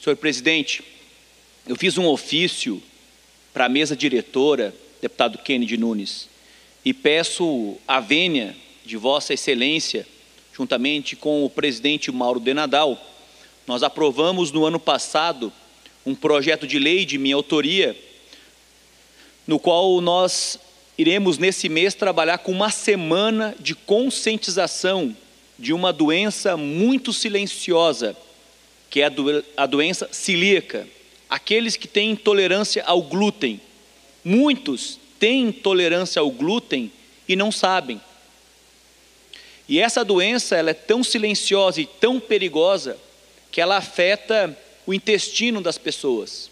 Senhor 0.00 0.14
presidente, 0.16 0.84
eu 1.66 1.74
fiz 1.74 1.98
um 1.98 2.06
ofício 2.06 2.80
para 3.52 3.64
a 3.64 3.68
mesa 3.68 3.96
diretora, 3.96 4.72
deputado 5.02 5.38
Kennedy 5.38 5.76
Nunes, 5.76 6.28
e 6.84 6.94
peço 6.94 7.76
a 7.86 7.98
vênia 7.98 8.56
de 8.86 8.96
Vossa 8.96 9.34
Excelência, 9.34 10.06
juntamente 10.56 11.16
com 11.16 11.44
o 11.44 11.50
presidente 11.50 12.12
Mauro 12.12 12.38
Denadal. 12.38 12.96
Nós 13.66 13.82
aprovamos 13.82 14.52
no 14.52 14.64
ano 14.64 14.78
passado 14.78 15.52
um 16.06 16.14
projeto 16.14 16.64
de 16.64 16.78
lei 16.78 17.04
de 17.04 17.18
minha 17.18 17.34
autoria, 17.34 17.98
no 19.48 19.58
qual 19.58 20.00
nós 20.00 20.60
iremos 20.96 21.38
nesse 21.38 21.68
mês 21.68 21.92
trabalhar 21.92 22.38
com 22.38 22.52
uma 22.52 22.70
semana 22.70 23.52
de 23.58 23.74
conscientização 23.74 25.14
de 25.58 25.72
uma 25.72 25.92
doença 25.92 26.56
muito 26.56 27.12
silenciosa, 27.12 28.16
que 28.90 29.00
é 29.00 29.06
a, 29.06 29.08
do, 29.08 29.44
a 29.56 29.66
doença 29.66 30.08
celíaca. 30.12 30.86
Aqueles 31.28 31.76
que 31.76 31.86
têm 31.86 32.12
intolerância 32.12 32.82
ao 32.84 33.02
glúten. 33.02 33.60
Muitos 34.24 34.98
têm 35.18 35.48
intolerância 35.48 36.20
ao 36.20 36.30
glúten 36.30 36.90
e 37.28 37.36
não 37.36 37.52
sabem. 37.52 38.00
E 39.68 39.78
essa 39.78 40.04
doença 40.04 40.56
ela 40.56 40.70
é 40.70 40.74
tão 40.74 41.04
silenciosa 41.04 41.80
e 41.80 41.86
tão 41.86 42.18
perigosa 42.18 42.98
que 43.50 43.60
ela 43.60 43.76
afeta 43.76 44.56
o 44.86 44.94
intestino 44.94 45.60
das 45.60 45.76
pessoas. 45.76 46.50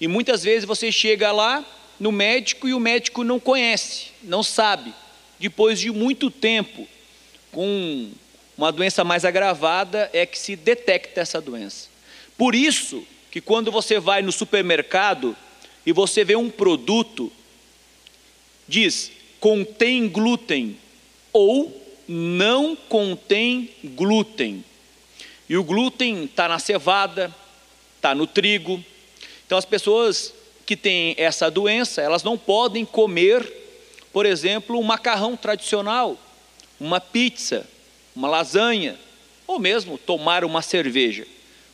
E 0.00 0.08
muitas 0.08 0.42
vezes 0.42 0.64
você 0.64 0.90
chega 0.90 1.30
lá 1.30 1.64
no 2.00 2.10
médico 2.10 2.66
e 2.66 2.74
o 2.74 2.80
médico 2.80 3.22
não 3.22 3.38
conhece, 3.38 4.06
não 4.22 4.42
sabe. 4.42 4.92
Depois 5.38 5.78
de 5.78 5.90
muito 5.90 6.30
tempo, 6.30 6.88
com 7.52 8.10
uma 8.60 8.70
doença 8.70 9.02
mais 9.02 9.24
agravada, 9.24 10.10
é 10.12 10.26
que 10.26 10.38
se 10.38 10.54
detecta 10.54 11.22
essa 11.22 11.40
doença. 11.40 11.88
Por 12.36 12.54
isso 12.54 13.02
que 13.30 13.40
quando 13.40 13.72
você 13.72 13.98
vai 13.98 14.20
no 14.20 14.30
supermercado 14.30 15.34
e 15.86 15.92
você 15.92 16.24
vê 16.24 16.36
um 16.36 16.50
produto, 16.50 17.32
diz 18.68 19.12
contém 19.40 20.06
glúten 20.06 20.76
ou 21.32 21.74
não 22.06 22.76
contém 22.76 23.70
glúten. 23.82 24.62
E 25.48 25.56
o 25.56 25.64
glúten 25.64 26.24
está 26.24 26.46
na 26.46 26.58
cevada, 26.58 27.34
está 27.96 28.14
no 28.14 28.26
trigo. 28.26 28.84
Então 29.46 29.56
as 29.56 29.64
pessoas 29.64 30.34
que 30.66 30.76
têm 30.76 31.14
essa 31.16 31.50
doença, 31.50 32.02
elas 32.02 32.22
não 32.22 32.36
podem 32.36 32.84
comer, 32.84 33.42
por 34.12 34.26
exemplo, 34.26 34.78
um 34.78 34.82
macarrão 34.82 35.34
tradicional, 35.34 36.18
uma 36.78 37.00
pizza, 37.00 37.66
uma 38.14 38.28
lasanha, 38.28 38.98
ou 39.46 39.58
mesmo 39.58 39.98
tomar 39.98 40.44
uma 40.44 40.62
cerveja, 40.62 41.26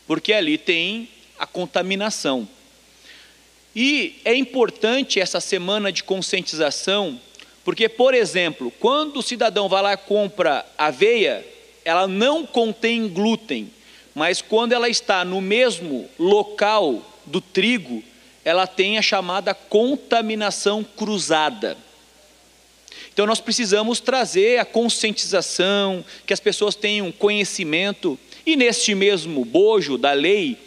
porque 0.06 0.32
ali 0.32 0.56
tem 0.56 1.08
a 1.38 1.46
contaminação. 1.46 2.48
E 3.74 4.20
é 4.24 4.34
importante 4.34 5.20
essa 5.20 5.40
semana 5.40 5.92
de 5.92 6.02
conscientização, 6.02 7.20
porque, 7.64 7.88
por 7.88 8.14
exemplo, 8.14 8.72
quando 8.80 9.18
o 9.18 9.22
cidadão 9.22 9.68
vai 9.68 9.82
lá 9.82 9.92
e 9.92 9.96
compra 9.98 10.64
aveia, 10.78 11.46
ela 11.84 12.08
não 12.08 12.46
contém 12.46 13.06
glúten, 13.08 13.70
mas 14.14 14.40
quando 14.40 14.72
ela 14.72 14.88
está 14.88 15.24
no 15.24 15.40
mesmo 15.40 16.08
local 16.18 17.02
do 17.26 17.40
trigo, 17.40 18.02
ela 18.44 18.66
tem 18.66 18.96
a 18.96 19.02
chamada 19.02 19.52
contaminação 19.52 20.82
cruzada. 20.82 21.76
Então 23.16 23.24
nós 23.24 23.40
precisamos 23.40 23.98
trazer 23.98 24.58
a 24.58 24.64
conscientização, 24.66 26.04
que 26.26 26.34
as 26.34 26.38
pessoas 26.38 26.74
tenham 26.74 27.10
conhecimento, 27.10 28.18
e 28.44 28.56
neste 28.56 28.94
mesmo 28.94 29.42
bojo 29.42 29.96
da 29.96 30.12
lei, 30.12 30.58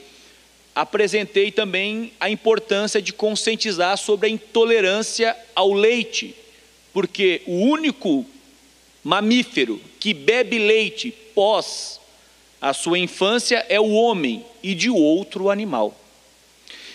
apresentei 0.73 1.51
também 1.51 2.11
a 2.19 2.27
importância 2.27 2.99
de 2.99 3.13
conscientizar 3.13 3.99
sobre 3.99 4.25
a 4.25 4.31
intolerância 4.31 5.37
ao 5.53 5.71
leite, 5.71 6.33
porque 6.91 7.43
o 7.45 7.53
único 7.53 8.25
mamífero 9.03 9.79
que 9.99 10.11
bebe 10.11 10.57
leite 10.57 11.11
pós 11.35 12.01
a 12.59 12.73
sua 12.73 12.97
infância 12.97 13.63
é 13.69 13.79
o 13.79 13.91
homem 13.91 14.43
e 14.63 14.73
de 14.73 14.89
outro 14.89 15.51
animal. 15.51 15.95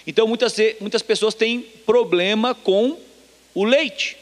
Então 0.04 0.26
muitas, 0.26 0.56
muitas 0.80 1.00
pessoas 1.02 1.32
têm 1.32 1.60
problema 1.60 2.56
com 2.56 2.98
o 3.54 3.62
leite. 3.62 4.16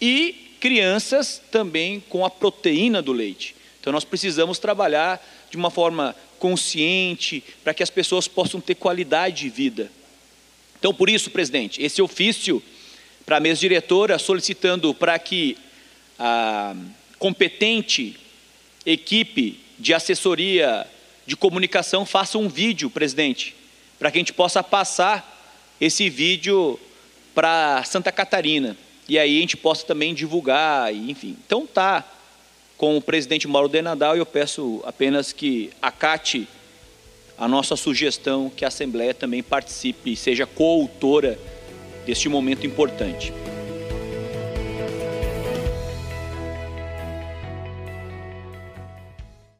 E 0.00 0.43
crianças 0.64 1.42
também 1.50 2.02
com 2.08 2.24
a 2.24 2.30
proteína 2.30 3.02
do 3.02 3.12
leite. 3.12 3.54
Então 3.78 3.92
nós 3.92 4.02
precisamos 4.02 4.58
trabalhar 4.58 5.22
de 5.50 5.58
uma 5.58 5.70
forma 5.70 6.16
consciente 6.38 7.44
para 7.62 7.74
que 7.74 7.82
as 7.82 7.90
pessoas 7.90 8.26
possam 8.26 8.62
ter 8.62 8.74
qualidade 8.74 9.42
de 9.42 9.50
vida. 9.50 9.92
Então 10.78 10.94
por 10.94 11.10
isso, 11.10 11.30
presidente, 11.30 11.82
esse 11.82 12.00
ofício 12.00 12.62
para 13.26 13.36
a 13.36 13.40
mesa 13.40 13.60
diretora 13.60 14.18
solicitando 14.18 14.94
para 14.94 15.18
que 15.18 15.58
a 16.18 16.74
competente 17.18 18.16
equipe 18.86 19.60
de 19.78 19.92
assessoria 19.92 20.86
de 21.26 21.36
comunicação 21.36 22.06
faça 22.06 22.38
um 22.38 22.48
vídeo, 22.48 22.88
presidente, 22.88 23.54
para 23.98 24.10
que 24.10 24.16
a 24.16 24.20
gente 24.22 24.32
possa 24.32 24.62
passar 24.62 25.76
esse 25.78 26.08
vídeo 26.08 26.80
para 27.34 27.84
Santa 27.84 28.10
Catarina. 28.10 28.74
E 29.08 29.18
aí 29.18 29.36
a 29.36 29.40
gente 29.40 29.56
possa 29.56 29.84
também 29.86 30.14
divulgar, 30.14 30.94
enfim. 30.94 31.36
Então 31.46 31.66
tá 31.66 32.04
com 32.76 32.96
o 32.96 33.02
presidente 33.02 33.46
Mauro 33.46 33.68
Denadal 33.68 34.16
e 34.16 34.18
eu 34.18 34.26
peço 34.26 34.82
apenas 34.84 35.32
que 35.32 35.70
acate 35.80 36.48
a 37.36 37.46
nossa 37.48 37.76
sugestão 37.76 38.50
que 38.50 38.64
a 38.64 38.68
Assembleia 38.68 39.12
também 39.12 39.42
participe 39.42 40.12
e 40.12 40.16
seja 40.16 40.46
coautora 40.46 41.38
deste 42.06 42.28
momento 42.28 42.66
importante. 42.66 43.32